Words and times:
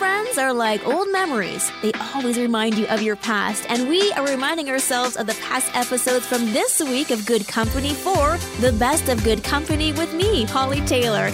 friends 0.00 0.38
are 0.38 0.54
like 0.54 0.82
old 0.86 1.12
memories. 1.12 1.70
They 1.82 1.92
always 2.14 2.38
remind 2.38 2.78
you 2.78 2.86
of 2.86 3.02
your 3.02 3.16
past, 3.16 3.66
and 3.68 3.86
we 3.86 4.10
are 4.12 4.26
reminding 4.26 4.70
ourselves 4.70 5.14
of 5.14 5.26
the 5.26 5.34
past 5.34 5.76
episodes 5.76 6.24
from 6.24 6.46
this 6.54 6.80
week 6.80 7.10
of 7.10 7.26
Good 7.26 7.46
Company 7.46 7.92
for 7.92 8.38
the 8.62 8.74
best 8.78 9.10
of 9.10 9.22
Good 9.22 9.44
Company 9.44 9.92
with 9.92 10.14
me, 10.14 10.44
Holly 10.44 10.80
Taylor. 10.86 11.30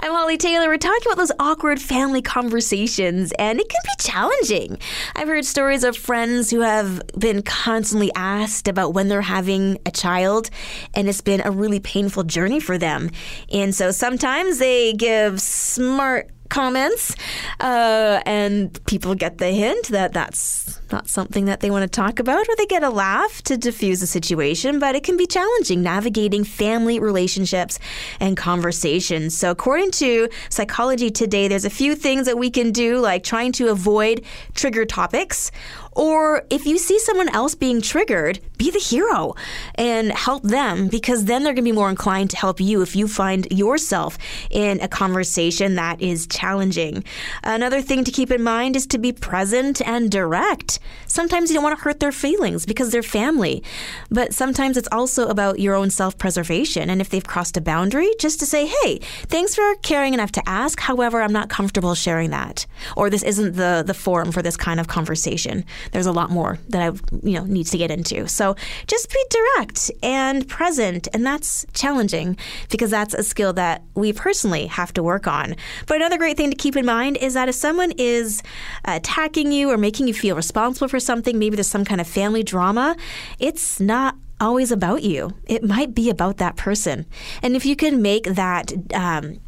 I'm 0.00 0.12
Holly 0.12 0.36
Taylor. 0.36 0.66
We're 0.66 0.76
talking 0.76 1.06
about 1.06 1.16
those 1.16 1.30
awkward 1.38 1.80
family 1.80 2.20
conversations, 2.20 3.32
and 3.38 3.60
it 3.60 3.68
can 3.68 3.80
be 3.84 4.02
challenging. 4.02 4.76
I've 5.14 5.28
heard 5.28 5.44
stories 5.44 5.84
of 5.84 5.96
friends 5.96 6.50
who 6.50 6.60
have 6.60 7.00
been 7.16 7.42
constantly 7.42 8.10
asked 8.16 8.66
about 8.66 8.94
when 8.94 9.06
they're 9.06 9.22
having 9.22 9.78
a 9.86 9.92
child, 9.92 10.50
and 10.92 11.08
it's 11.08 11.20
been 11.20 11.40
a 11.44 11.52
really 11.52 11.78
painful 11.78 12.24
journey 12.24 12.58
for 12.58 12.78
them. 12.78 13.10
And 13.52 13.72
so 13.72 13.92
sometimes 13.92 14.58
they 14.58 14.92
give 14.92 15.40
smart 15.40 16.33
comments, 16.54 17.16
uh, 17.58 18.22
and 18.26 18.78
people 18.86 19.16
get 19.16 19.38
the 19.38 19.48
hint 19.48 19.88
that 19.88 20.12
that's 20.12 20.80
not 20.92 21.08
something 21.08 21.46
that 21.46 21.58
they 21.58 21.68
want 21.68 21.82
to 21.82 21.88
talk 21.88 22.20
about, 22.20 22.48
or 22.48 22.54
they 22.56 22.66
get 22.66 22.84
a 22.84 22.90
laugh 22.90 23.42
to 23.42 23.56
diffuse 23.56 23.98
the 23.98 24.06
situation. 24.06 24.78
But 24.78 24.94
it 24.94 25.02
can 25.02 25.16
be 25.16 25.26
challenging 25.26 25.82
navigating 25.82 26.44
family 26.44 27.00
relationships 27.00 27.80
and 28.20 28.36
conversations. 28.36 29.36
So, 29.36 29.50
according 29.50 29.90
to 30.02 30.28
Psychology 30.48 31.10
Today, 31.10 31.48
there's 31.48 31.64
a 31.64 31.70
few 31.70 31.96
things 31.96 32.26
that 32.26 32.38
we 32.38 32.50
can 32.50 32.70
do, 32.70 33.00
like 33.00 33.24
trying 33.24 33.50
to 33.52 33.70
avoid 33.70 34.24
trigger 34.54 34.84
topics 34.84 35.50
or 35.94 36.44
if 36.50 36.66
you 36.66 36.78
see 36.78 36.98
someone 36.98 37.28
else 37.28 37.54
being 37.54 37.80
triggered, 37.80 38.40
be 38.58 38.70
the 38.70 38.78
hero 38.78 39.34
and 39.76 40.10
help 40.12 40.42
them 40.42 40.88
because 40.88 41.26
then 41.26 41.44
they're 41.44 41.54
going 41.54 41.64
to 41.64 41.70
be 41.70 41.72
more 41.72 41.90
inclined 41.90 42.30
to 42.30 42.36
help 42.36 42.60
you 42.60 42.82
if 42.82 42.96
you 42.96 43.06
find 43.06 43.46
yourself 43.50 44.18
in 44.50 44.80
a 44.80 44.88
conversation 44.88 45.76
that 45.76 46.00
is 46.00 46.26
challenging. 46.26 46.43
Another 47.42 47.80
thing 47.80 48.04
to 48.04 48.10
keep 48.10 48.30
in 48.30 48.42
mind 48.42 48.76
is 48.76 48.86
to 48.88 48.98
be 48.98 49.12
present 49.12 49.80
and 49.86 50.10
direct. 50.10 50.78
Sometimes 51.06 51.50
you 51.50 51.54
don't 51.54 51.64
want 51.64 51.78
to 51.78 51.84
hurt 51.84 52.00
their 52.00 52.12
feelings 52.12 52.66
because 52.66 52.90
they're 52.90 53.02
family, 53.02 53.62
but 54.10 54.32
sometimes 54.34 54.76
it's 54.76 54.88
also 54.92 55.28
about 55.28 55.58
your 55.58 55.74
own 55.74 55.90
self 55.90 56.18
preservation. 56.18 56.90
And 56.90 57.00
if 57.00 57.08
they've 57.08 57.26
crossed 57.26 57.56
a 57.56 57.60
boundary, 57.60 58.10
just 58.18 58.40
to 58.40 58.46
say, 58.46 58.66
hey, 58.66 58.98
thanks 59.28 59.54
for 59.54 59.74
caring 59.76 60.14
enough 60.14 60.32
to 60.32 60.48
ask. 60.48 60.80
However, 60.80 61.22
I'm 61.22 61.32
not 61.32 61.48
comfortable 61.48 61.94
sharing 61.94 62.30
that. 62.30 62.66
Or 62.96 63.10
this 63.10 63.22
isn't 63.22 63.56
the, 63.56 63.82
the 63.86 63.94
forum 63.94 64.32
for 64.32 64.42
this 64.42 64.56
kind 64.56 64.80
of 64.80 64.88
conversation 64.88 65.64
there's 65.92 66.06
a 66.06 66.12
lot 66.12 66.30
more 66.30 66.58
that 66.68 66.82
I 66.82 66.86
you 67.22 67.34
know 67.38 67.44
needs 67.44 67.70
to 67.70 67.78
get 67.78 67.90
into. 67.90 68.28
So 68.28 68.56
just 68.86 69.10
be 69.10 69.24
direct 69.30 69.90
and 70.02 70.46
present, 70.48 71.08
and 71.12 71.24
that's 71.24 71.66
challenging 71.72 72.36
because 72.70 72.90
that's 72.90 73.14
a 73.14 73.22
skill 73.22 73.52
that 73.54 73.82
we 73.94 74.12
personally 74.12 74.66
have 74.66 74.92
to 74.94 75.02
work 75.02 75.26
on. 75.26 75.56
But 75.86 75.96
another 75.96 76.18
great 76.18 76.33
thing 76.34 76.50
to 76.50 76.56
keep 76.56 76.76
in 76.76 76.86
mind 76.86 77.16
is 77.18 77.34
that 77.34 77.48
if 77.48 77.54
someone 77.54 77.92
is 77.98 78.42
attacking 78.84 79.52
you 79.52 79.70
or 79.70 79.78
making 79.78 80.08
you 80.08 80.14
feel 80.14 80.36
responsible 80.36 80.88
for 80.88 81.00
something, 81.00 81.38
maybe 81.38 81.56
there's 81.56 81.68
some 81.68 81.84
kind 81.84 82.00
of 82.00 82.06
family 82.06 82.42
drama, 82.42 82.96
it's 83.38 83.80
not 83.80 84.16
always 84.40 84.70
about 84.70 85.02
you. 85.02 85.30
It 85.46 85.62
might 85.62 85.94
be 85.94 86.10
about 86.10 86.38
that 86.38 86.56
person. 86.56 87.06
And 87.42 87.56
if 87.56 87.64
you 87.64 87.76
can 87.76 88.02
make 88.02 88.24
that 88.24 88.72
um, 88.92 89.40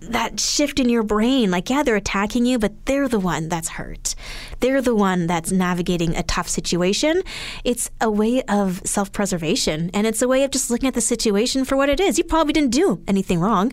that 0.00 0.40
shift 0.40 0.80
in 0.80 0.88
your 0.88 1.02
brain 1.02 1.50
like 1.50 1.68
yeah 1.68 1.82
they're 1.82 1.96
attacking 1.96 2.46
you 2.46 2.58
but 2.58 2.86
they're 2.86 3.08
the 3.08 3.20
one 3.20 3.48
that's 3.48 3.68
hurt. 3.68 4.14
They're 4.60 4.80
the 4.80 4.94
one 4.94 5.26
that's 5.26 5.52
navigating 5.52 6.16
a 6.16 6.22
tough 6.22 6.48
situation. 6.48 7.22
It's 7.64 7.90
a 8.00 8.10
way 8.10 8.42
of 8.44 8.80
self-preservation 8.86 9.90
and 9.92 10.06
it's 10.06 10.22
a 10.22 10.28
way 10.28 10.42
of 10.44 10.50
just 10.50 10.70
looking 10.70 10.88
at 10.88 10.94
the 10.94 11.00
situation 11.00 11.64
for 11.64 11.76
what 11.76 11.88
it 11.88 12.00
is. 12.00 12.16
You 12.16 12.24
probably 12.24 12.52
didn't 12.52 12.70
do 12.70 13.02
anything 13.06 13.40
wrong. 13.40 13.72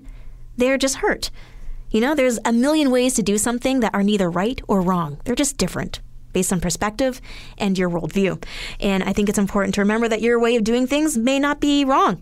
They're 0.58 0.78
just 0.78 0.98
hurt 0.98 1.32
you 1.96 2.02
know 2.02 2.14
there's 2.14 2.40
a 2.44 2.52
million 2.52 2.92
ways 2.92 3.14
to 3.14 3.24
do 3.24 3.38
something 3.38 3.80
that 3.80 3.94
are 3.94 4.04
neither 4.04 4.30
right 4.30 4.60
or 4.68 4.82
wrong 4.82 5.18
they're 5.24 5.34
just 5.34 5.56
different 5.56 6.02
based 6.34 6.52
on 6.52 6.60
perspective 6.60 7.22
and 7.58 7.78
your 7.78 7.90
worldview 7.90 8.44
and 8.82 9.02
i 9.06 9.14
think 9.14 9.30
it's 9.30 9.40
important 9.40 9.74
to 9.74 9.80
remember 9.80 10.10
that 10.10 10.22
your 10.22 10.38
way 10.38 10.58
of 10.58 10.64
doing 10.66 10.86
things 10.86 11.18
may 11.18 11.40
not 11.40 11.62
be 11.62 11.86
wrong 11.86 12.22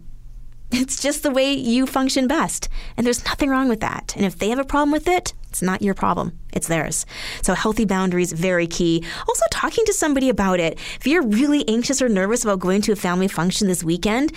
it's 0.75 0.99
just 0.99 1.21
the 1.21 1.29
way 1.29 1.53
you 1.53 1.85
function 1.85 2.27
best. 2.27 2.67
And 2.97 3.05
there's 3.05 3.23
nothing 3.25 3.49
wrong 3.49 3.69
with 3.69 3.79
that. 3.81 4.15
And 4.15 4.25
if 4.25 4.39
they 4.39 4.49
have 4.49 4.57
a 4.57 4.63
problem 4.63 4.91
with 4.91 5.07
it, 5.07 5.33
it's 5.47 5.61
not 5.61 5.83
your 5.83 5.93
problem. 5.93 6.39
It's 6.51 6.67
theirs. 6.67 7.05
So 7.43 7.53
healthy 7.53 7.85
boundaries 7.85 8.33
very 8.33 8.65
key. 8.65 9.05
Also 9.27 9.45
talking 9.51 9.85
to 9.85 9.93
somebody 9.93 10.29
about 10.29 10.59
it. 10.59 10.79
If 10.99 11.05
you're 11.05 11.21
really 11.21 11.67
anxious 11.69 12.01
or 12.01 12.09
nervous 12.09 12.43
about 12.43 12.59
going 12.59 12.81
to 12.83 12.91
a 12.91 12.95
family 12.95 13.27
function 13.27 13.67
this 13.67 13.83
weekend, 13.83 14.33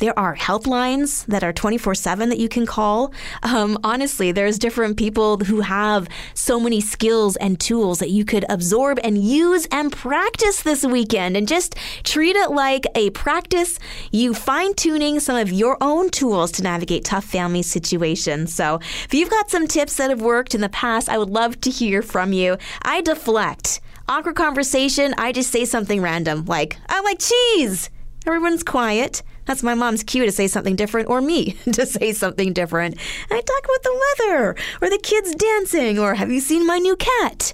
there 0.00 0.18
are 0.18 0.34
helplines 0.34 1.26
that 1.26 1.44
are 1.44 1.52
24 1.52 1.94
7 1.94 2.30
that 2.30 2.38
you 2.38 2.48
can 2.48 2.66
call. 2.66 3.12
Um, 3.42 3.78
honestly, 3.84 4.32
there's 4.32 4.58
different 4.58 4.96
people 4.96 5.38
who 5.38 5.60
have 5.60 6.08
so 6.34 6.58
many 6.58 6.80
skills 6.80 7.36
and 7.36 7.60
tools 7.60 7.98
that 8.00 8.10
you 8.10 8.24
could 8.24 8.44
absorb 8.48 8.98
and 9.04 9.22
use 9.22 9.66
and 9.70 9.92
practice 9.92 10.62
this 10.62 10.84
weekend 10.84 11.36
and 11.36 11.46
just 11.46 11.76
treat 12.02 12.34
it 12.34 12.50
like 12.50 12.86
a 12.94 13.10
practice, 13.10 13.78
you 14.10 14.32
fine 14.34 14.74
tuning 14.74 15.20
some 15.20 15.36
of 15.36 15.52
your 15.52 15.76
own 15.82 16.10
tools 16.10 16.50
to 16.52 16.62
navigate 16.62 17.04
tough 17.04 17.24
family 17.24 17.62
situations. 17.62 18.54
So 18.54 18.80
if 19.04 19.12
you've 19.12 19.30
got 19.30 19.50
some 19.50 19.66
tips 19.66 19.96
that 19.96 20.10
have 20.10 20.22
worked 20.22 20.54
in 20.54 20.62
the 20.62 20.70
past, 20.70 21.08
I 21.10 21.18
would 21.18 21.30
love 21.30 21.60
to 21.60 21.70
hear 21.70 22.00
from 22.00 22.32
you. 22.32 22.56
I 22.82 23.02
deflect. 23.02 23.80
Awkward 24.08 24.34
conversation, 24.34 25.14
I 25.18 25.30
just 25.30 25.50
say 25.50 25.64
something 25.64 26.00
random 26.00 26.46
like, 26.46 26.78
I 26.88 27.00
like 27.02 27.18
cheese. 27.20 27.90
Everyone's 28.30 28.62
quiet. 28.62 29.24
That's 29.46 29.64
my 29.64 29.74
mom's 29.74 30.04
cue 30.04 30.24
to 30.24 30.30
say 30.30 30.46
something 30.46 30.76
different 30.76 31.08
or 31.08 31.20
me 31.20 31.56
to 31.72 31.84
say 31.84 32.12
something 32.12 32.52
different. 32.52 32.96
I 33.28 33.40
talk 33.40 33.64
about 33.64 33.82
the 33.82 34.00
weather 34.28 34.56
or 34.80 34.88
the 34.88 35.00
kids 35.02 35.34
dancing 35.34 35.98
or 35.98 36.14
have 36.14 36.30
you 36.30 36.38
seen 36.38 36.64
my 36.64 36.78
new 36.78 36.94
cat? 36.94 37.52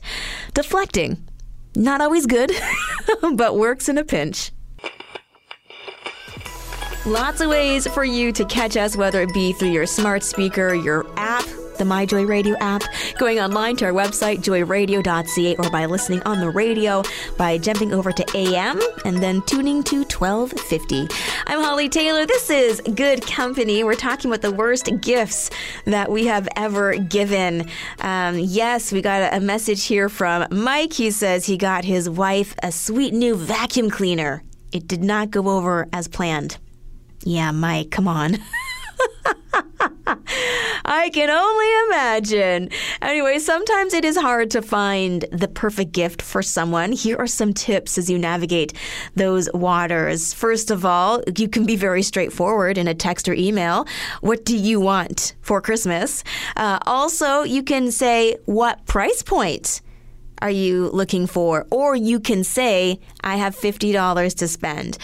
Deflecting. 0.52 1.26
Not 1.74 2.02
always 2.02 2.26
good, 2.26 2.52
but 3.36 3.56
works 3.56 3.88
in 3.88 3.96
a 3.96 4.04
pinch. 4.04 4.52
Lots 7.06 7.40
of 7.40 7.48
ways 7.48 7.86
for 7.86 8.04
you 8.04 8.30
to 8.32 8.44
catch 8.44 8.76
us, 8.76 8.96
whether 8.96 9.22
it 9.22 9.32
be 9.32 9.54
through 9.54 9.70
your 9.70 9.86
smart 9.86 10.22
speaker, 10.22 10.74
your 10.74 11.06
app, 11.16 11.46
the 11.78 11.84
My 11.84 12.06
Joy 12.06 12.24
Radio 12.24 12.56
app, 12.58 12.82
going 13.18 13.38
online 13.38 13.76
to 13.76 13.84
our 13.86 13.92
website, 13.92 14.38
joyradio.ca, 14.38 15.56
or 15.56 15.70
by 15.70 15.86
listening 15.86 16.22
on 16.22 16.40
the 16.40 16.50
radio 16.50 17.02
by 17.36 17.58
jumping 17.58 17.92
over 17.92 18.12
to 18.12 18.24
AM 18.36 18.80
and 19.04 19.22
then 19.22 19.42
tuning 19.42 19.82
to 19.84 20.04
1250. 20.04 21.08
I'm 21.46 21.62
Holly 21.62 21.88
Taylor. 21.88 22.26
This 22.26 22.50
is 22.50 22.80
Good 22.94 23.26
Company. 23.26 23.84
We're 23.84 23.94
talking 23.94 24.30
about 24.30 24.42
the 24.42 24.52
worst 24.52 24.88
gifts 25.00 25.50
that 25.84 26.10
we 26.10 26.26
have 26.26 26.48
ever 26.56 26.96
given. 26.96 27.68
Um, 28.00 28.38
yes, 28.38 28.92
we 28.92 29.02
got 29.02 29.34
a 29.34 29.40
message 29.40 29.84
here 29.84 30.08
from 30.08 30.46
Mike. 30.50 30.92
He 30.92 31.10
says 31.10 31.46
he 31.46 31.56
got 31.56 31.84
his 31.84 32.08
wife 32.08 32.54
a 32.62 32.72
sweet 32.72 33.12
new 33.14 33.34
vacuum 33.34 33.90
cleaner. 33.90 34.42
It 34.72 34.88
did 34.88 35.02
not 35.02 35.30
go 35.30 35.48
over 35.48 35.88
as 35.92 36.08
planned. 36.08 36.58
Yeah, 37.22 37.50
Mike, 37.50 37.90
come 37.90 38.08
on. 38.08 38.38
I 41.06 41.08
can 41.08 41.30
only 41.30 41.86
imagine. 41.86 42.68
Anyway, 43.00 43.38
sometimes 43.38 43.94
it 43.94 44.04
is 44.04 44.16
hard 44.16 44.50
to 44.50 44.60
find 44.60 45.24
the 45.30 45.46
perfect 45.46 45.92
gift 45.92 46.20
for 46.20 46.42
someone. 46.42 46.90
Here 46.90 47.16
are 47.16 47.28
some 47.28 47.54
tips 47.54 47.96
as 47.96 48.10
you 48.10 48.18
navigate 48.18 48.72
those 49.14 49.48
waters. 49.54 50.34
First 50.34 50.72
of 50.72 50.84
all, 50.84 51.22
you 51.38 51.48
can 51.48 51.64
be 51.64 51.76
very 51.76 52.02
straightforward 52.02 52.76
in 52.76 52.88
a 52.88 52.94
text 52.94 53.28
or 53.28 53.34
email. 53.34 53.86
What 54.20 54.44
do 54.44 54.56
you 54.56 54.80
want 54.80 55.36
for 55.42 55.60
Christmas? 55.60 56.24
Uh, 56.56 56.80
also, 56.86 57.44
you 57.44 57.62
can 57.62 57.92
say, 57.92 58.38
What 58.46 58.84
price 58.86 59.22
point? 59.22 59.82
Are 60.42 60.50
you 60.50 60.90
looking 60.90 61.26
for? 61.26 61.66
Or 61.70 61.96
you 61.96 62.20
can 62.20 62.44
say, 62.44 63.00
I 63.22 63.36
have 63.36 63.56
$50 63.56 64.36
to 64.36 64.48
spend. 64.48 64.98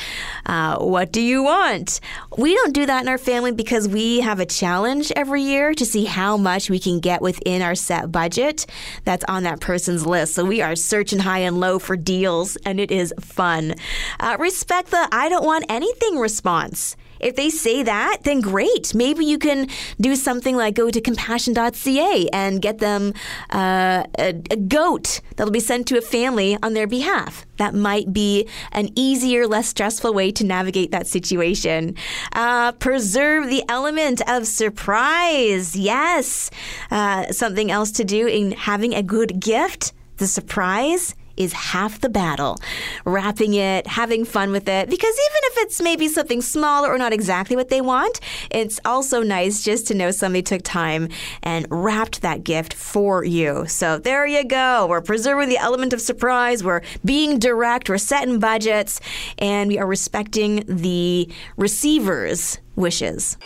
Uh, 0.47 0.79
what 0.79 1.13
do 1.13 1.21
you 1.21 1.43
want? 1.43 2.01
We 2.37 2.55
don't 2.55 2.75
do 2.75 2.87
that 2.87 3.03
in 3.03 3.09
our 3.09 3.19
family 3.19 3.53
because 3.53 3.89
we 3.89 4.21
have 4.21 4.41
a 4.41 4.47
challenge 4.47 5.13
every 5.17 5.43
year 5.43 5.75
to 5.75 5.87
see 5.87 6.05
how 6.05 6.37
much 6.37 6.71
we 6.71 6.79
can 6.79 7.01
get 7.01 7.23
within 7.23 7.63
our 7.63 7.75
set 7.75 8.13
budget 8.13 8.67
that's 9.05 9.25
on 9.25 9.43
that 9.45 9.61
person's 9.61 10.07
list. 10.07 10.35
So 10.35 10.45
we 10.45 10.61
are 10.61 10.77
searching 10.77 11.21
high 11.21 11.41
and 11.41 11.61
low 11.61 11.79
for 11.79 11.97
deals, 11.97 12.57
and 12.65 12.79
it 12.79 12.91
is 12.91 13.15
fun. 13.21 13.75
Uh, 14.21 14.37
respect 14.39 14.91
the 14.91 15.09
I 15.13 15.29
don't 15.29 15.45
want 15.45 15.65
anything 15.69 16.19
response. 16.19 16.97
If 17.23 17.37
they 17.37 17.51
say 17.51 17.83
that, 17.83 18.19
then 18.25 18.41
great. 18.41 18.95
Maybe 18.95 19.25
you 19.25 19.39
can 19.39 19.69
do 20.01 20.17
something 20.17 20.57
like 20.57 20.75
go 20.75 20.91
to 20.91 21.01
compassion.ca 21.01 22.29
and 22.33 22.61
get 22.61 22.79
them 22.79 23.15
uh, 23.51 24.05
a, 24.19 24.29
a 24.51 24.57
goat 24.57 25.21
that'll 25.37 25.53
be 25.53 25.61
sent 25.61 25.87
to 25.89 25.99
a 25.99 26.03
family 26.03 26.59
on 26.63 26.75
their 26.75 26.87
behalf. 26.87 27.47
That 27.59 27.75
might 27.75 28.13
be 28.13 28.49
an 28.73 28.91
easier, 28.97 29.47
less 29.47 29.69
stressful 29.69 30.13
way 30.13 30.33
to 30.33 30.45
navigate 30.45 30.91
that 30.91 31.07
situation. 31.07 31.95
Uh, 32.33 32.73
preserve 32.73 33.49
the 33.49 33.63
element 33.69 34.21
of 34.29 34.47
surprise. 34.47 35.77
Yes. 35.77 36.51
Uh, 36.91 37.31
something 37.33 37.71
else 37.71 37.93
to 37.93 38.05
do 38.05 38.27
in 38.27 38.53
having 38.53 38.95
a 38.95 39.03
good 39.03 39.39
gift 39.41 39.93
the 40.19 40.27
surprise 40.27 41.15
is 41.37 41.53
half 41.53 42.01
the 42.01 42.09
battle. 42.09 42.59
Wrapping 43.05 43.55
it, 43.55 43.87
having 43.87 44.25
fun 44.25 44.51
with 44.53 44.69
it, 44.69 44.89
because 44.89 45.15
even 45.15 45.41
if 45.45 45.59
it's 45.59 45.81
maybe 45.81 46.09
something 46.09 46.43
smaller 46.43 46.93
or 46.93 46.99
not 46.99 47.13
exactly 47.13 47.57
what 47.57 47.69
they 47.69 47.81
want, 47.81 48.21
it's 48.51 48.81
also 48.85 49.23
nice 49.23 49.63
just 49.63 49.87
to 49.89 49.95
know 49.95 50.11
somebody 50.11 50.43
took 50.43 50.63
time 50.63 51.09
and 51.43 51.67
wrapped 51.71 52.23
that 52.23 52.45
gift 52.45 52.75
for 52.75 53.25
you. 53.25 53.67
So 53.67 53.99
there 53.99 54.27
you 54.27 54.45
go. 54.45 54.87
We're 54.89 55.01
preserving 55.01 55.49
the 55.49 55.59
element 55.59 55.93
of 55.93 56.01
surprise. 56.01 56.63
We're 56.63 56.83
being 57.05 57.39
direct. 57.39 57.89
We're 57.89 57.99
setting 57.99 58.39
budgets, 58.39 59.01
and 59.39 59.69
we 59.69 59.79
are 59.79 59.87
respecting 59.87 60.65
the 60.67 61.29
receiver's 61.57 62.59
wishes. 62.77 63.37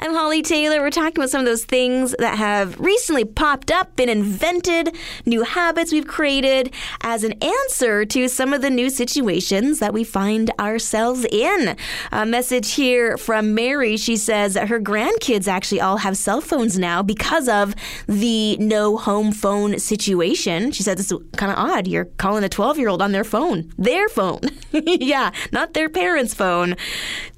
I'm 0.00 0.14
Holly 0.14 0.42
Taylor. 0.42 0.80
We're 0.80 0.90
talking 0.90 1.16
about 1.16 1.30
some 1.30 1.40
of 1.40 1.46
those 1.46 1.64
things 1.64 2.14
that 2.20 2.38
have 2.38 2.78
recently 2.78 3.24
popped 3.24 3.72
up, 3.72 3.96
been 3.96 4.08
invented, 4.08 4.94
new 5.26 5.42
habits 5.42 5.90
we've 5.90 6.06
created 6.06 6.72
as 7.00 7.24
an 7.24 7.32
answer 7.42 8.04
to 8.04 8.28
some 8.28 8.52
of 8.52 8.62
the 8.62 8.70
new 8.70 8.90
situations 8.90 9.80
that 9.80 9.92
we 9.92 10.04
find 10.04 10.52
ourselves 10.60 11.26
in. 11.32 11.76
A 12.12 12.24
message 12.24 12.74
here 12.74 13.16
from 13.18 13.56
Mary. 13.56 13.96
She 13.96 14.16
says 14.16 14.54
her 14.54 14.78
grandkids 14.78 15.48
actually 15.48 15.80
all 15.80 15.96
have 15.96 16.16
cell 16.16 16.40
phones 16.40 16.78
now 16.78 17.02
because 17.02 17.48
of 17.48 17.74
the 18.06 18.56
no 18.58 18.98
home 18.98 19.32
phone 19.32 19.80
situation. 19.80 20.70
She 20.70 20.84
said 20.84 20.96
this 20.96 21.10
is 21.10 21.18
kind 21.36 21.50
of 21.50 21.58
odd. 21.58 21.88
You're 21.88 22.04
calling 22.04 22.44
a 22.44 22.48
12 22.48 22.78
year 22.78 22.88
old 22.88 23.02
on 23.02 23.10
their 23.10 23.24
phone, 23.24 23.72
their 23.76 24.08
phone. 24.08 24.42
yeah, 24.70 25.32
not 25.50 25.74
their 25.74 25.88
parents' 25.88 26.34
phone. 26.34 26.76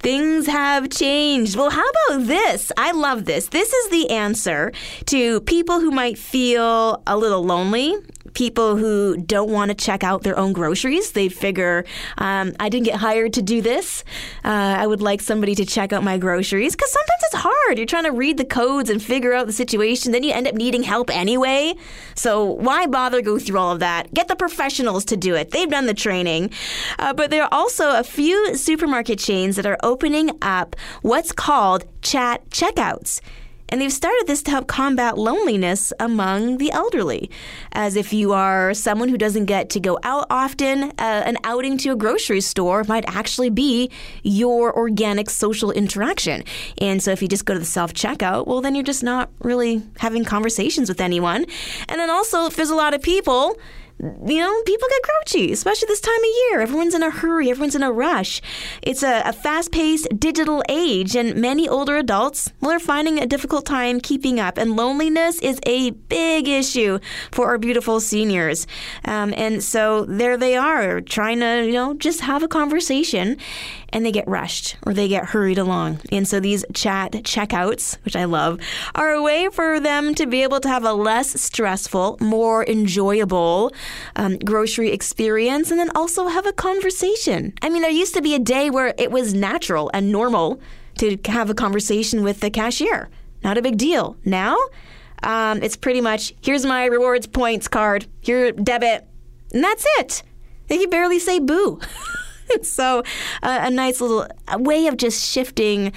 Things 0.01 0.47
have 0.47 0.91
changed. 0.91 1.57
Well, 1.57 1.71
how 1.71 1.89
about 1.89 2.27
this? 2.27 2.50
This. 2.51 2.73
I 2.77 2.93
love 2.93 3.25
this. 3.25 3.49
This 3.49 3.73
is 3.73 3.91
the 3.91 4.11
answer 4.11 4.73
to 5.07 5.41
people 5.43 5.81
who 5.81 5.91
might 5.91 6.19
feel 6.19 7.03
a 7.07 7.17
little 7.17 7.45
lonely 7.45 7.95
people 8.41 8.75
who 8.75 9.19
don't 9.19 9.51
want 9.51 9.69
to 9.69 9.75
check 9.75 10.03
out 10.03 10.23
their 10.23 10.39
own 10.39 10.55
groceries. 10.55 11.13
They 11.13 11.29
figure, 11.29 11.85
um, 12.17 12.55
I 12.59 12.71
didn't 12.71 12.87
get 12.87 12.97
hired 12.97 13.35
to 13.35 13.43
do 13.43 13.61
this. 13.61 14.03
Uh, 14.43 14.77
I 14.79 14.87
would 14.87 15.03
like 15.03 15.21
somebody 15.21 15.55
to 15.57 15.67
check 15.67 15.93
out 15.93 16.03
my 16.03 16.17
groceries 16.17 16.75
because 16.75 16.91
sometimes 16.91 17.21
it's 17.27 17.43
hard. 17.43 17.77
You're 17.77 17.87
trying 17.87 18.05
to 18.05 18.13
read 18.13 18.39
the 18.39 18.47
codes 18.47 18.89
and 18.89 19.03
figure 19.03 19.35
out 19.35 19.47
the 19.47 19.53
situation. 19.53 20.13
Then 20.13 20.23
you 20.23 20.33
end 20.33 20.49
up 20.49 20.55
needing 20.55 20.85
help 20.85 21.15
anyway. 21.15 21.75
So 22.15 22.47
why 22.47 22.87
bother 22.87 23.21
go 23.21 23.39
through 23.39 23.59
all 23.59 23.73
of 23.73 23.81
that? 23.81 24.15
Get 24.15 24.29
the 24.29 24.37
professionals 24.37 25.05
to 25.07 25.19
do 25.19 25.35
it. 25.35 25.51
They've 25.51 25.69
done 25.69 25.85
the 25.85 25.93
training. 25.93 26.51
Uh, 26.99 27.13
but 27.13 27.31
there 27.31 27.43
are 27.43 27.53
also 27.53 27.99
a 27.99 28.03
few 28.03 28.57
supermarket 28.57 29.19
chains 29.19 29.57
that 29.57 29.67
are 29.67 29.77
opening 29.83 30.31
up 30.41 30.77
what's 31.03 31.31
called 31.31 31.85
chat 32.01 32.49
checkouts. 32.49 33.21
And 33.71 33.81
they've 33.81 33.93
started 33.93 34.25
this 34.27 34.43
to 34.43 34.51
help 34.51 34.67
combat 34.67 35.17
loneliness 35.17 35.93
among 35.99 36.59
the 36.59 36.71
elderly. 36.73 37.31
As 37.73 37.97
if 37.97 38.13
you 38.13 38.33
are 38.33 38.75
someone 38.75 39.09
who 39.09 39.17
doesn't 39.17 39.47
get 39.47 39.71
to 39.71 39.81
go 39.81 39.99
out 40.03 40.27
often, 40.29 40.85
uh, 40.85 40.93
an 40.99 41.39
outing 41.45 41.79
to 41.79 41.91
a 41.91 41.97
grocery 41.97 42.41
store 42.41 42.85
might 42.85 43.05
actually 43.07 43.51
be 43.51 43.91
your 44.23 44.77
organic 44.77 45.31
social 45.31 45.71
interaction. 45.71 46.45
And 46.79 47.03
so 47.03 47.13
if 47.13 47.23
you 47.23 47.29
just 47.29 47.45
go 47.45 47.55
to 47.55 47.61
the 47.61 47.67
self 47.67 47.95
checkout, 47.95 48.47
well, 48.47 48.61
then 48.61 48.75
you're 48.75 48.85
just 48.85 49.03
not 49.03 49.31
really 49.41 49.83
having 49.99 50.25
conversations 50.25 50.89
with 50.89 51.01
anyone. 51.01 51.47
And 51.89 52.01
then 52.01 52.11
also, 52.11 52.47
if 52.47 52.57
there's 52.57 52.71
a 52.71 52.77
lot 52.77 52.93
of 52.93 53.03
people, 53.03 53.57
you 54.01 54.39
know, 54.39 54.63
people 54.63 54.89
get 54.89 55.03
grouchy, 55.03 55.53
especially 55.53 55.87
this 55.87 56.01
time 56.01 56.19
of 56.19 56.25
year. 56.25 56.61
Everyone's 56.61 56.95
in 56.95 57.03
a 57.03 57.11
hurry, 57.11 57.51
everyone's 57.51 57.75
in 57.75 57.83
a 57.83 57.93
rush. 57.93 58.41
It's 58.83 59.03
a, 59.03 59.23
a 59.27 59.33
fast 59.33 59.73
paced 59.73 60.09
digital 60.19 60.63
age, 60.69 61.15
and 61.15 61.35
many 61.37 61.69
older 61.69 61.97
adults 61.97 62.53
well, 62.61 62.73
are 62.73 62.79
finding 62.79 63.19
a 63.19 63.27
difficult 63.27 63.67
time 63.67 64.01
keeping 64.01 64.41
up. 64.41 64.57
And 64.57 64.77
loneliness 64.77 65.39
is 65.41 65.61
a 65.67 65.91
big 65.91 66.49
issue 66.49 66.99
for 67.31 67.49
our 67.49 67.59
beautiful 67.59 68.01
seniors. 68.01 68.67
Um, 69.05 69.35
and 69.37 69.63
so 69.63 70.05
there 70.07 70.37
they 70.37 70.57
are, 70.57 71.01
trying 71.01 71.41
to, 71.41 71.67
you 71.67 71.73
know, 71.73 71.95
just 71.95 72.23
have 72.23 72.43
a 72.43 72.49
conversation 72.49 73.37
and 73.93 74.05
they 74.05 74.13
get 74.13 74.27
rushed 74.29 74.77
or 74.87 74.95
they 74.95 75.09
get 75.09 75.27
hurried 75.27 75.59
along. 75.59 76.01
And 76.13 76.27
so 76.27 76.41
these 76.41 76.65
chat 76.75 77.13
checkouts, 77.13 77.97
which 78.05 78.17
I 78.17 78.25
love, 78.25 78.61
are 78.95 79.13
a 79.13 79.23
way 79.23 79.49
for 79.53 79.81
them 79.81 80.15
to 80.17 80.27
be 80.27 80.43
able 80.43 80.61
to 80.61 80.69
have 80.69 80.85
a 80.85 80.93
less 80.93 81.41
stressful, 81.41 82.19
more 82.21 82.65
enjoyable 82.67 83.73
um, 84.17 84.39
grocery 84.39 84.91
experience 84.91 85.71
and 85.71 85.79
then 85.79 85.91
also 85.95 86.29
have 86.29 86.47
a 86.47 86.53
conversation. 86.53 87.53
I 87.63 87.69
mean, 87.69 87.83
there 87.83 87.91
used 87.91 88.15
to 88.15 88.23
be 88.23 88.35
a 88.35 88.39
day 88.39 88.71
where 88.71 88.95
it 88.99 89.11
was 89.11 89.35
natural 89.35 89.91
and 89.93 90.13
normal 90.13 90.61
to 90.99 91.19
have 91.27 91.51
a 91.51 91.55
conversation 91.55 92.23
with 92.23 92.41
the 92.41 92.51
cashier. 92.51 93.09
Not 93.43 93.57
a 93.57 93.63
big 93.63 93.79
deal. 93.79 94.17
Now, 94.25 94.57
um, 95.23 95.63
it's 95.63 95.77
pretty 95.77 96.01
much 96.01 96.35
here's 96.43 96.65
my 96.65 96.87
rewards 96.87 97.27
points 97.27 97.69
card, 97.69 98.07
here 98.21 98.53
debit, 98.53 99.07
and 99.53 99.63
that's 99.63 99.87
it. 99.99 100.23
They 100.69 100.79
can 100.79 100.91
barely 100.91 101.19
say 101.19 101.39
boo. 101.39 101.81
so, 102.63 103.03
uh, 103.43 103.59
a 103.63 103.71
nice 103.71 104.01
little 104.01 104.27
way 104.57 104.87
of 104.87 104.97
just 104.97 105.25
shifting 105.25 105.93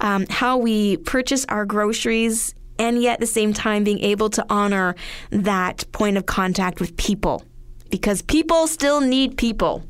um, 0.00 0.26
how 0.28 0.56
we 0.56 0.96
purchase 0.98 1.44
our 1.48 1.64
groceries 1.64 2.54
and 2.78 3.02
yet 3.02 3.14
at 3.14 3.20
the 3.20 3.26
same 3.26 3.52
time 3.52 3.84
being 3.84 4.00
able 4.00 4.30
to 4.30 4.44
honor 4.50 4.94
that 5.30 5.84
point 5.92 6.16
of 6.16 6.26
contact 6.26 6.80
with 6.80 6.96
people 6.96 7.44
because 7.90 8.22
people 8.22 8.66
still 8.66 9.00
need 9.00 9.36
people. 9.36 9.84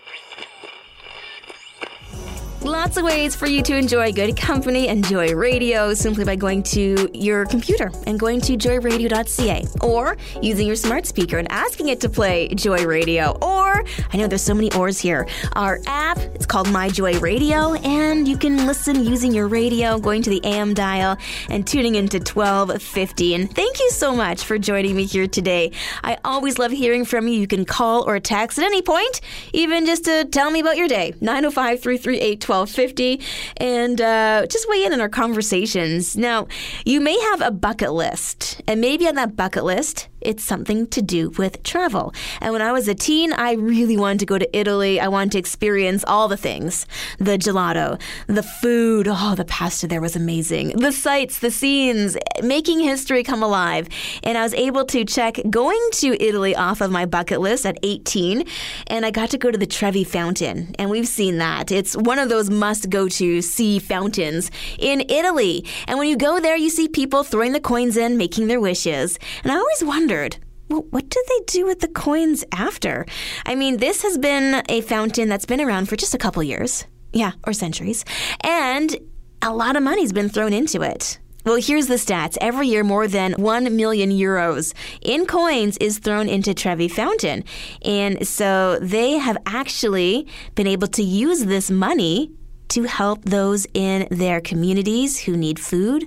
Lots 2.64 2.97
of 2.97 3.03
ways 3.03 3.35
for 3.35 3.49
you 3.49 3.61
to 3.64 3.76
enjoy 3.76 4.12
good 4.12 4.37
company 4.37 4.87
and 4.87 5.05
Joy 5.05 5.35
Radio 5.35 5.94
simply 5.94 6.25
by 6.25 6.37
going 6.37 6.62
to 6.64 7.11
your 7.12 7.44
computer 7.44 7.91
and 8.06 8.20
going 8.20 8.41
to 8.43 8.56
joyradio.ca 8.56 9.67
or 9.81 10.17
using 10.41 10.69
your 10.69 10.76
smart 10.76 11.05
speaker 11.06 11.38
and 11.38 11.50
asking 11.50 11.88
it 11.88 12.00
to 12.03 12.09
play 12.09 12.47
Joy 12.55 12.87
Radio. 12.87 13.37
Or, 13.43 13.82
I 14.12 14.17
know 14.17 14.29
there's 14.29 14.43
so 14.43 14.55
many 14.55 14.73
ors 14.75 15.00
here, 15.00 15.26
our 15.55 15.81
app, 15.87 16.19
it's 16.19 16.47
called 16.47 16.70
My 16.70 16.88
Joy 16.88 17.19
Radio, 17.19 17.75
and 17.75 18.29
you 18.29 18.37
can 18.37 18.65
listen 18.65 19.05
using 19.05 19.32
your 19.32 19.49
radio, 19.49 19.99
going 19.99 20.23
to 20.23 20.31
the 20.31 20.41
AM 20.44 20.73
dial 20.73 21.17
and 21.50 21.67
tuning 21.67 21.97
into 21.97 22.19
1250. 22.19 23.35
And 23.35 23.53
thank 23.53 23.81
you 23.81 23.91
so 23.91 24.15
much 24.15 24.44
for 24.44 24.56
joining 24.56 24.94
me 24.94 25.05
here 25.05 25.26
today. 25.26 25.73
I 26.05 26.17
always 26.25 26.61
love 26.61 26.70
hearing 26.70 27.05
from 27.06 27.26
you. 27.26 27.41
You 27.41 27.49
can 27.49 27.65
call 27.65 28.08
or 28.08 28.20
text 28.20 28.61
at 28.61 28.65
any 28.65 28.82
point, 28.82 29.20
even 29.53 29.85
just 29.85 30.05
to 30.05 30.26
tell 30.26 30.53
me 30.53 30.61
about 30.61 30.76
your 30.76 30.87
day. 30.87 31.15
905 31.20 31.81
338 31.81 32.41
1250 32.53 33.21
and 33.57 34.01
uh, 34.01 34.47
just 34.47 34.69
weigh 34.69 34.85
in 34.85 34.93
on 34.93 35.01
our 35.01 35.09
conversations. 35.09 36.17
Now, 36.17 36.47
you 36.85 37.01
may 37.01 37.19
have 37.19 37.41
a 37.41 37.51
bucket 37.51 37.93
list, 37.93 38.61
and 38.69 38.81
maybe 38.81 39.09
on 39.09 39.15
that 39.15 39.37
bucket 39.37 39.65
list, 39.65 40.09
it's 40.25 40.45
something 40.45 40.87
to 40.89 41.03
do 41.03 41.31
with 41.31 41.63
travel. 41.63 42.15
And 42.41 42.53
when 42.53 42.63
I 42.63 42.73
was 42.73 42.89
a 42.89 42.95
teen, 42.95 43.33
I 43.33 43.53
really 43.53 43.97
wanted 43.97 44.21
to 44.21 44.27
go 44.27 44.39
to 44.39 44.57
Italy. 44.57 45.01
I 45.01 45.09
wanted 45.09 45.33
to 45.33 45.39
experience 45.39 46.05
all 46.07 46.29
the 46.29 46.37
things 46.37 46.87
the 47.19 47.39
gelato, 47.39 48.01
the 48.27 48.43
food. 48.43 49.07
Oh, 49.09 49.35
the 49.35 49.45
pasta 49.45 49.87
there 49.87 50.01
was 50.01 50.17
amazing. 50.17 50.77
The 50.79 50.93
sights, 50.93 51.39
the 51.39 51.51
scenes, 51.51 52.17
making 52.43 52.81
history 52.81 53.23
come 53.23 53.43
alive. 53.43 53.89
And 54.23 54.37
I 54.39 54.43
was 54.43 54.55
able 54.55 54.85
to 54.87 55.05
check 55.05 55.39
going 55.51 55.81
to 55.93 56.20
Italy 56.23 56.55
off 56.56 56.81
of 56.81 56.91
my 56.91 57.06
bucket 57.06 57.41
list 57.41 57.67
at 57.67 57.79
18. 57.82 58.44
And 58.89 59.06
I 59.06 59.11
got 59.11 59.31
to 59.31 59.39
go 59.39 59.51
to 59.51 59.58
the 59.58 59.67
Trevi 59.67 60.05
Fountain. 60.05 60.75
And 60.79 60.91
we've 60.91 61.08
seen 61.08 61.39
that. 61.39 61.70
It's 61.70 61.96
one 61.96 62.19
of 62.19 62.29
those 62.29 62.51
must 62.51 62.91
go 62.91 63.08
to 63.08 63.43
see 63.43 63.79
fountains 63.79 64.51
in 64.79 65.03
Italy. 65.08 65.65
And 65.87 65.99
when 65.99 66.08
you 66.08 66.17
go 66.17 66.41
there, 66.41 66.56
you 66.56 66.70
see 66.70 66.89
people 66.89 67.25
throwing 67.25 67.53
the 67.53 67.61
coins 67.61 67.96
in, 67.96 68.17
making 68.17 68.46
their 68.46 68.61
wishes. 68.61 69.19
And 69.43 69.53
I 69.53 69.56
always 69.56 69.82
wondered, 70.13 70.37
well, 70.69 70.85
what 70.91 71.09
do 71.09 71.25
they 71.29 71.45
do 71.47 71.65
with 71.67 71.81
the 71.81 71.89
coins 71.89 72.45
after? 72.53 73.07
I 73.47 73.55
mean, 73.55 73.79
this 73.79 74.03
has 74.03 74.19
been 74.19 74.63
a 74.69 74.83
fountain 74.83 75.29
that's 75.29 75.47
been 75.47 75.61
around 75.61 75.89
for 75.89 75.97
just 75.97 76.15
a 76.15 76.19
couple 76.19 76.43
years. 76.43 76.85
Yeah, 77.15 77.33
or 77.47 77.55
centuries. 77.55 78.05
And 78.43 78.95
a 79.41 79.55
lot 79.55 79.77
of 79.77 79.83
money's 79.83 80.13
been 80.13 80.29
thrown 80.29 80.53
into 80.53 80.83
it. 80.83 81.19
Well, 81.47 81.57
here's 81.57 81.87
the 81.87 81.95
stats. 81.95 82.37
Every 82.41 82.69
year, 82.69 82.85
more 82.85 83.09
than 83.09 83.33
1 83.33 83.75
million 83.75 84.11
euros 84.11 84.75
in 85.01 85.27
coins 85.27 85.79
is 85.79 85.99
thrown 85.99 86.29
into 86.29 86.53
Trevi 86.55 86.89
Fountain. 86.89 87.45
And 87.83 88.27
so 88.29 88.79
they 88.81 89.13
have 89.13 89.39
actually 89.47 90.29
been 90.55 90.67
able 90.67 90.89
to 90.89 91.03
use 91.03 91.47
this 91.47 91.71
money 91.71 92.31
to 92.69 92.85
help 92.85 93.25
those 93.25 93.67
in 93.75 94.07
their 94.11 94.41
communities 94.41 95.21
who 95.21 95.37
need 95.37 95.59
food, 95.59 96.07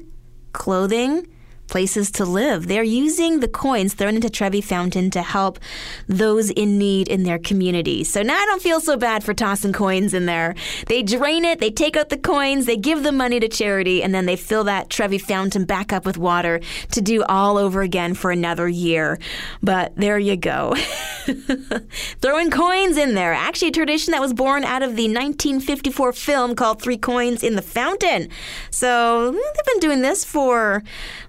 clothing, 0.54 1.28
places 1.68 2.12
to 2.12 2.26
live. 2.26 2.68
They're 2.68 2.84
using 2.84 3.40
the 3.40 3.48
coins 3.48 3.94
thrown 3.94 4.16
into 4.16 4.30
Trevi 4.30 4.62
Fountain 4.62 5.10
to 5.12 5.22
help 5.22 5.60
those 6.08 6.50
in 6.52 6.78
need 6.78 7.08
in 7.08 7.24
their 7.24 7.40
community. 7.40 8.04
So 8.04 8.22
now 8.22 8.36
I 8.36 8.46
don't 8.46 8.62
feel 8.62 8.80
so 8.80 8.98
bad 8.98 9.24
for 9.24 9.34
tossing 9.34 9.74
coins 9.74 10.14
in 10.14 10.26
there. 10.26 10.56
They 10.88 11.04
drain 11.04 11.46
it, 11.46 11.60
they 11.60 11.72
take 11.72 11.96
out 11.96 12.10
the 12.10 12.18
coins, 12.18 12.66
they 12.66 12.78
give 12.78 13.04
the 13.04 13.12
money 13.12 13.40
to 13.40 13.48
charity, 13.48 14.04
and 14.04 14.14
then 14.14 14.26
they 14.26 14.36
fill 14.36 14.64
that 14.66 14.90
Trevi 14.90 15.18
Fountain 15.18 15.66
back 15.66 15.92
up 15.92 16.06
with 16.06 16.18
water 16.18 16.60
to 16.92 17.02
do 17.02 17.24
all 17.24 17.58
over 17.58 17.82
again 17.82 18.14
for 18.14 18.32
another 18.32 18.68
year. 18.68 19.20
But 19.62 19.96
there 19.96 20.20
you 20.20 20.36
go. 20.36 20.76
Throwing 22.22 22.52
coins 22.52 22.98
in 22.98 23.16
there. 23.16 23.34
Actually, 23.34 23.70
a 23.70 23.72
tradition 23.72 24.12
that 24.12 24.22
was 24.22 24.34
born 24.34 24.64
out 24.64 24.84
of 24.84 24.96
the 24.96 25.08
1954 25.08 26.14
film 26.14 26.56
called 26.56 26.82
Three 26.82 26.98
Coins 26.98 27.44
in 27.44 27.56
the 27.56 27.62
Fountain. 27.62 28.30
So 28.70 29.32
mm, 29.32 29.34
they've 29.34 29.66
been 29.66 29.80
doing 29.80 30.02
this 30.02 30.24
for, 30.24 30.84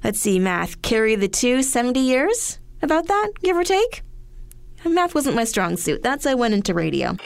let's 0.04 0.20
see, 0.20 0.25
math. 0.26 0.82
Carry 0.82 1.14
the 1.14 1.28
two, 1.28 1.62
70 1.62 2.00
years? 2.00 2.58
About 2.82 3.06
that, 3.06 3.30
give 3.42 3.56
or 3.56 3.64
take? 3.64 4.02
Math 4.84 5.14
wasn't 5.14 5.36
my 5.36 5.44
strong 5.44 5.76
suit. 5.76 6.02
That's 6.02 6.24
why 6.24 6.32
I 6.32 6.34
went 6.34 6.54
into 6.54 6.74
radio. 6.74 7.16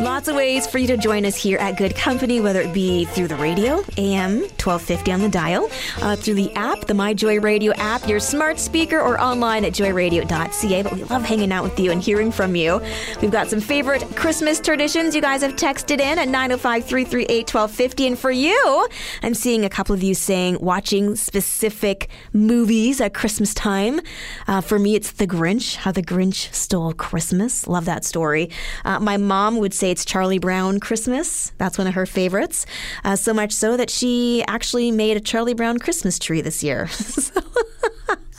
Lots 0.00 0.26
of 0.26 0.34
ways 0.34 0.66
for 0.66 0.78
you 0.78 0.88
to 0.88 0.96
join 0.96 1.24
us 1.24 1.36
here 1.36 1.56
at 1.58 1.76
Good 1.76 1.94
Company, 1.94 2.40
whether 2.40 2.60
it 2.60 2.74
be 2.74 3.04
through 3.04 3.28
the 3.28 3.36
radio, 3.36 3.84
AM 3.96 4.40
1250 4.40 5.12
on 5.12 5.20
the 5.20 5.28
dial, 5.28 5.70
uh, 6.02 6.16
through 6.16 6.34
the 6.34 6.52
app, 6.54 6.86
the 6.86 6.94
My 6.94 7.14
Joy 7.14 7.38
Radio 7.38 7.72
app, 7.74 8.08
your 8.08 8.18
smart 8.18 8.58
speaker, 8.58 9.00
or 9.00 9.20
online 9.20 9.64
at 9.64 9.72
joyradio.ca. 9.72 10.82
But 10.82 10.92
we 10.94 11.04
love 11.04 11.22
hanging 11.22 11.52
out 11.52 11.62
with 11.62 11.78
you 11.78 11.92
and 11.92 12.02
hearing 12.02 12.32
from 12.32 12.56
you. 12.56 12.82
We've 13.22 13.30
got 13.30 13.48
some 13.48 13.60
favorite 13.60 14.02
Christmas 14.16 14.58
traditions 14.58 15.14
you 15.14 15.20
guys 15.22 15.42
have 15.42 15.54
texted 15.54 16.00
in 16.00 16.18
at 16.18 16.26
905 16.28 16.84
338 16.84 17.54
1250. 17.54 18.06
And 18.08 18.18
for 18.18 18.32
you, 18.32 18.88
I'm 19.22 19.34
seeing 19.34 19.64
a 19.64 19.70
couple 19.70 19.94
of 19.94 20.02
you 20.02 20.14
saying 20.14 20.58
watching 20.60 21.14
specific 21.14 22.08
movies 22.32 23.00
at 23.00 23.14
Christmas 23.14 23.54
time. 23.54 24.00
Uh, 24.48 24.60
for 24.60 24.80
me, 24.80 24.96
it's 24.96 25.12
The 25.12 25.26
Grinch, 25.28 25.76
How 25.76 25.92
the 25.92 26.02
Grinch 26.02 26.52
Stole 26.52 26.94
Christmas. 26.94 27.68
Love 27.68 27.84
that 27.84 28.04
story. 28.04 28.50
Uh, 28.84 28.98
my 28.98 29.16
mom 29.16 29.56
would 29.58 29.72
say 29.72 29.83
it's 29.90 30.04
Charlie 30.04 30.38
Brown 30.38 30.80
Christmas. 30.80 31.52
That's 31.58 31.78
one 31.78 31.86
of 31.86 31.94
her 31.94 32.06
favorites. 32.06 32.66
Uh, 33.04 33.16
so 33.16 33.32
much 33.34 33.52
so 33.52 33.76
that 33.76 33.90
she 33.90 34.44
actually 34.48 34.90
made 34.90 35.16
a 35.16 35.20
Charlie 35.20 35.54
Brown 35.54 35.78
Christmas 35.78 36.18
tree 36.18 36.40
this 36.40 36.62
year. 36.62 36.88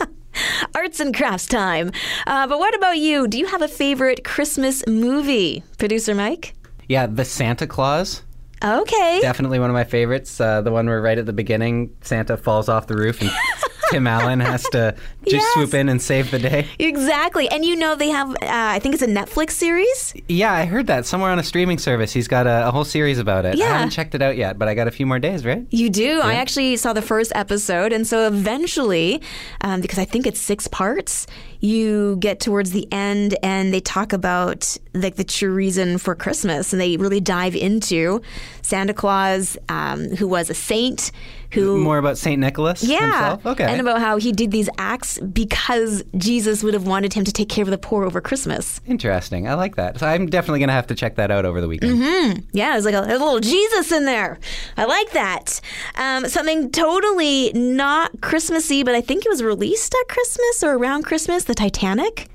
Arts 0.76 1.00
and 1.00 1.16
crafts 1.16 1.48
time. 1.48 1.92
Uh, 2.28 2.48
but 2.48 2.60
what 2.60 2.76
about 2.76 2.98
you? 2.98 3.28
Do 3.28 3.38
you 3.38 3.48
have 3.48 3.62
a 3.62 3.68
favorite 3.68 4.24
Christmas 4.24 4.86
movie? 4.88 5.64
Producer 5.78 6.14
Mike? 6.14 6.54
Yeah, 6.88 7.08
The 7.08 7.26
Santa 7.26 7.68
Claus. 7.68 8.22
Okay. 8.64 9.20
Definitely 9.22 9.60
one 9.60 9.70
of 9.70 9.74
my 9.74 9.84
favorites. 9.84 10.40
Uh, 10.40 10.62
the 10.62 10.72
one 10.72 10.88
where 10.88 11.02
right 11.02 11.18
at 11.18 11.26
the 11.26 11.34
beginning, 11.34 11.96
Santa 12.02 12.38
falls 12.38 12.70
off 12.70 12.88
the 12.88 12.96
roof 12.96 13.22
and 13.22 13.30
Tim 13.92 14.08
Allen 14.08 14.40
has 14.40 14.64
to 14.70 14.96
just 15.24 15.34
Yes. 15.46 15.54
swoop 15.54 15.74
in 15.74 15.90
and 15.90 16.02
save 16.02 16.32
the 16.32 16.40
day. 16.40 16.68
Exactly. 16.80 17.50
And 17.50 17.66
you 17.66 17.76
know, 17.76 17.96
they 17.96 18.10
have, 18.10 18.30
uh, 18.32 18.36
I 18.42 18.80
think 18.80 18.94
it's 18.94 19.04
a 19.04 19.08
Netflix 19.08 19.52
series. 19.52 20.14
Yeah, 20.28 20.54
I 20.54 20.66
heard 20.66 20.88
that 20.88 21.06
somewhere 21.06 21.32
on 21.32 21.40
a 21.40 21.44
streaming 21.44 21.78
service. 21.78 22.12
He's 22.14 22.28
got 22.28 22.48
a, 22.48 22.68
a 22.68 22.72
whole 22.72 22.86
series 22.86 23.20
about 23.20 23.46
it. 23.46 23.56
Yeah. 23.58 23.66
I 23.66 23.68
haven't 23.78 23.90
checked 23.92 24.16
it 24.16 24.22
out 24.22 24.38
yet, 24.38 24.58
but 24.60 24.68
I 24.68 24.74
got 24.76 24.88
a 24.88 24.92
few 24.92 25.06
more 25.06 25.20
days, 25.20 25.46
right? 25.46 25.66
You 25.72 25.90
do. 25.90 26.22
I 26.22 26.34
actually 26.36 26.76
saw 26.78 26.94
the 26.94 27.02
first 27.02 27.32
episode. 27.36 27.92
And 27.94 28.06
so 28.08 28.28
eventually, 28.28 29.22
um, 29.62 29.82
because 29.82 30.00
I 30.00 30.06
think 30.06 30.26
it's 30.28 30.40
six 30.40 30.68
parts, 30.68 31.28
you 31.66 32.18
get 32.18 32.40
towards 32.40 32.72
the 32.72 32.88
end 32.92 33.38
and 33.44 33.74
they 33.74 33.80
talk 33.80 34.14
about 34.14 34.78
like 34.94 35.16
the 35.16 35.24
true 35.24 35.54
reason 35.54 35.98
for 35.98 36.16
Christmas. 36.16 36.72
And 36.72 36.82
they 36.82 36.98
really 36.98 37.20
dive 37.20 37.56
into 37.56 38.22
Santa 38.62 38.94
Claus, 38.94 39.58
um, 39.70 40.16
who 40.16 40.28
was 40.28 40.50
a 40.50 40.54
saint, 40.54 41.12
who. 41.52 41.78
More 41.80 41.98
about 41.98 42.18
St. 42.18 42.40
Nicholas 42.40 42.84
yeah, 42.84 43.00
himself? 43.00 43.46
Okay. 43.46 43.64
and 43.64 43.82
about 43.82 44.00
how 44.00 44.18
he 44.18 44.32
did 44.32 44.52
these 44.52 44.70
acts 44.78 45.20
because 45.20 46.04
Jesus 46.18 46.64
would 46.64 46.74
have 46.74 46.88
wanted 46.88 47.14
him 47.14 47.24
to 47.24 47.32
take 47.32 47.50
care 47.50 47.64
of 47.64 47.70
the 47.70 47.78
poor 47.78 48.06
over 48.06 48.22
Christmas. 48.22 48.82
Interesting. 48.86 49.48
I 49.48 49.54
like 49.56 49.76
that. 49.76 50.00
So 50.00 50.08
I'm 50.08 50.28
definitely 50.28 50.60
going 50.60 50.70
to 50.70 50.74
have 50.74 50.88
to 50.88 50.96
check 50.96 51.16
that 51.16 51.32
out 51.32 51.46
over 51.46 51.62
the 51.62 51.68
weekend. 51.68 52.46
Yeah, 52.52 52.72
there's 52.72 52.86
like 52.86 52.96
a, 52.96 53.02
there's 53.02 53.22
a 53.22 53.24
little 53.24 53.40
Jesus 53.40 53.92
in 53.92 54.06
there. 54.06 54.40
I 54.78 54.86
like 54.86 55.12
that. 55.12 55.62
Um, 55.96 56.28
something 56.28 56.72
totally 56.72 57.52
not 57.54 58.22
Christmassy, 58.22 58.84
but 58.84 58.96
I 58.96 59.02
think 59.02 59.26
it 59.26 59.30
was 59.30 59.44
released 59.44 59.96
at 60.00 60.08
Christmas 60.08 60.64
or 60.64 60.76
around 60.76 61.04
Christmas. 61.04 61.46
The 61.46 61.55
Titanic. 61.56 62.28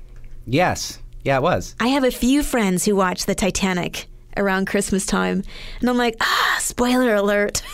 Yes. 0.45 0.99
Yeah, 1.23 1.37
it 1.37 1.43
was. 1.43 1.75
I 1.79 1.87
have 1.89 2.03
a 2.03 2.11
few 2.11 2.43
friends 2.43 2.83
who 2.85 2.95
watch 2.95 3.25
the 3.25 3.35
Titanic 3.35 4.07
around 4.37 4.67
Christmas 4.67 5.05
time, 5.05 5.43
and 5.79 5.89
I'm 5.89 5.97
like, 5.97 6.15
ah, 6.19 6.57
spoiler 6.59 7.15
alert. 7.15 7.61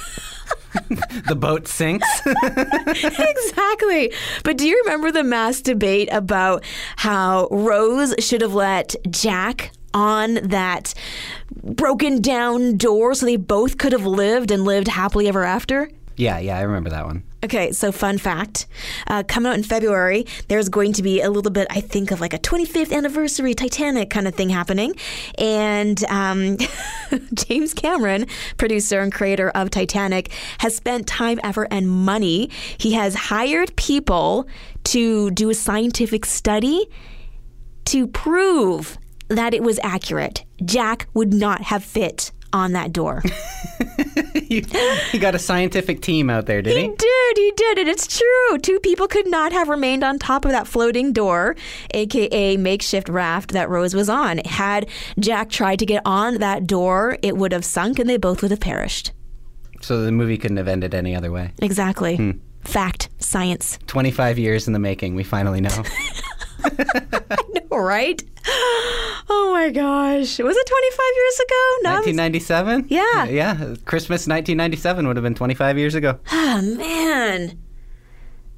The 1.28 1.36
boat 1.36 1.68
sinks. 1.68 2.08
exactly. 2.26 4.14
But 4.44 4.58
do 4.58 4.68
you 4.68 4.80
remember 4.86 5.12
the 5.12 5.24
mass 5.24 5.60
debate 5.62 6.08
about 6.12 6.64
how 6.98 7.48
Rose 7.50 8.14
should 8.20 8.42
have 8.42 8.54
let 8.54 8.96
Jack 9.10 9.72
on 9.94 10.36
that 10.36 10.94
broken 11.64 12.22
down 12.22 12.78
door 12.78 13.16
so 13.16 13.26
they 13.26 13.38
both 13.38 13.78
could 13.78 13.92
have 13.92 14.06
lived 14.06 14.52
and 14.52 14.64
lived 14.66 14.88
happily 14.88 15.28
ever 15.28 15.44
after? 15.44 15.90
yeah, 16.16 16.40
yeah, 16.40 16.58
I 16.58 16.62
remember 16.62 16.90
that 16.92 17.06
one. 17.06 17.24
Okay, 17.48 17.72
so 17.72 17.94
fun 17.94 18.18
fact. 18.18 18.68
Uh, 19.08 19.24
coming 19.26 19.50
out 19.50 19.56
in 19.56 19.64
February, 19.64 20.26
there's 20.50 20.68
going 20.68 20.92
to 20.92 21.02
be 21.02 21.22
a 21.22 21.30
little 21.30 21.50
bit, 21.50 21.66
I 21.70 21.80
think, 21.80 22.12
of 22.12 22.20
like 22.20 22.34
a 22.34 22.40
25th 22.40 22.92
anniversary 22.92 23.54
Titanic 23.54 24.10
kind 24.10 24.28
of 24.28 24.36
thing 24.36 24.50
happening. 24.50 24.96
And 25.38 26.04
um, 26.10 26.58
James 27.34 27.74
Cameron, 27.74 28.26
producer 28.58 29.00
and 29.00 29.14
creator 29.14 29.50
of 29.52 29.70
Titanic, 29.70 30.30
has 30.58 30.76
spent 30.76 31.08
time, 31.08 31.40
effort, 31.42 31.70
and 31.72 31.90
money. 31.90 32.50
He 32.78 32.92
has 32.96 33.16
hired 33.16 33.74
people 33.78 34.46
to 34.84 35.32
do 35.32 35.50
a 35.50 35.54
scientific 35.54 36.26
study 36.26 36.86
to 37.86 38.08
prove 38.08 38.98
that 39.30 39.54
it 39.54 39.64
was 39.64 39.80
accurate. 39.84 40.44
Jack 40.66 41.08
would 41.14 41.34
not 41.34 41.62
have 41.62 41.82
fit 41.82 42.34
on 42.52 42.74
that 42.74 42.92
door. 42.92 43.24
he 45.12 45.20
got 45.20 45.36
a 45.36 45.40
scientific 45.40 46.02
team 46.02 46.30
out 46.30 46.46
there, 46.46 46.62
did 46.62 46.76
He 46.76 46.84
he? 46.84 46.88
did, 46.96 47.38
he 47.38 47.52
did, 47.56 47.80
and 47.80 47.90
it's 47.90 48.18
true. 48.18 48.58
Two 48.60 48.80
people 48.80 49.08
could 49.08 49.28
not 49.28 49.52
have 49.52 49.68
remained 49.70 50.04
on 50.04 50.20
top 50.20 50.46
of 50.46 50.52
that 50.52 50.68
floating 50.68 51.14
door, 51.14 51.56
aka 51.94 52.58
makeshift 52.58 53.10
raft 53.10 53.52
that 53.52 53.70
Rose 53.70 53.94
was 53.94 54.10
on. 54.10 54.40
Had 54.40 54.88
Jack 55.20 55.50
tried 55.50 55.80
to 55.80 55.86
get 55.86 56.02
on 56.06 56.36
that 56.36 56.68
door, 56.68 57.18
it 57.22 57.38
would 57.38 57.52
have 57.52 57.66
sunk 57.66 58.00
and 58.00 58.10
they 58.10 58.18
both 58.18 58.42
would 58.42 58.52
have 58.52 58.60
perished. 58.60 59.12
So 59.82 60.02
the 60.02 60.12
movie 60.12 60.38
couldn't 60.38 60.58
have 60.58 60.68
ended 60.68 60.94
any 60.96 61.16
other 61.16 61.32
way. 61.32 61.52
Exactly. 61.62 62.16
Hmm. 62.16 62.32
Fact, 62.64 63.10
science. 63.20 63.78
25 63.88 64.38
years 64.40 64.68
in 64.68 64.74
the 64.74 64.80
making, 64.80 65.16
we 65.16 65.24
finally 65.24 65.62
know. 65.62 65.70
All 67.72 67.82
right. 67.82 68.22
Oh 69.30 69.50
my 69.54 69.70
gosh. 69.70 70.40
Was 70.40 70.56
it 70.58 70.68
25 70.68 71.00
years 71.16 71.40
ago? 71.40 71.74
No, 71.84 71.90
1997? 71.96 72.86
Yeah. 72.90 73.26
Yeah. 73.26 73.54
Christmas 73.86 74.28
1997 74.28 75.08
would 75.08 75.16
have 75.18 75.24
been 75.24 75.36
25 75.36 75.78
years 75.78 75.96
ago. 75.96 76.20
Oh 76.32 76.62
man. 76.78 77.60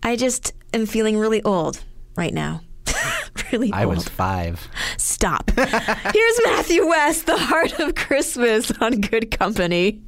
I 0.03 0.15
just 0.15 0.53
am 0.73 0.85
feeling 0.85 1.17
really 1.17 1.41
old 1.43 1.83
right 2.15 2.33
now. 2.33 2.61
really 3.51 3.71
I 3.73 3.85
old. 3.85 3.95
was 3.95 4.07
five. 4.07 4.67
Stop. 4.97 5.51
Here's 5.55 6.39
Matthew 6.45 6.87
West, 6.87 7.25
The 7.25 7.37
Heart 7.37 7.79
of 7.79 7.95
Christmas 7.95 8.71
on 8.79 9.01
Good 9.01 9.31
Company. 9.37 10.01